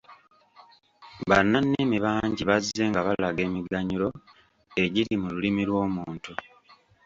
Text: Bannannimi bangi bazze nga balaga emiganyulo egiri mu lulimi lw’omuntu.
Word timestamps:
Bannannimi 1.29 1.97
bangi 2.05 2.43
bazze 2.49 2.83
nga 2.91 2.99
balaga 3.07 3.41
emiganyulo 3.47 4.09
egiri 4.83 5.13
mu 5.21 5.27
lulimi 5.33 5.61
lw’omuntu. 5.69 6.31